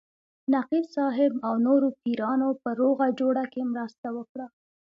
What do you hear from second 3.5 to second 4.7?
کې مرسته وکړه.